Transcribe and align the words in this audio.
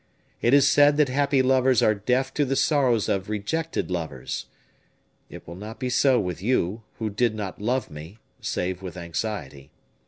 It 0.41 0.55
is 0.55 0.67
said 0.67 0.97
that 0.97 1.09
happy 1.09 1.43
lovers 1.43 1.83
are 1.83 1.93
deaf 1.93 2.33
to 2.33 2.43
the 2.43 2.55
sorrows 2.55 3.07
of 3.07 3.29
rejected 3.29 3.91
lovers. 3.91 4.47
It 5.29 5.47
will 5.47 5.53
not 5.53 5.79
be 5.79 5.91
so 5.91 6.19
with 6.19 6.41
you, 6.41 6.81
who 6.97 7.11
did 7.11 7.35
not 7.35 7.61
love 7.61 7.91
me, 7.91 8.17
save 8.39 8.81
with 8.81 8.97
anxiety. 8.97 9.69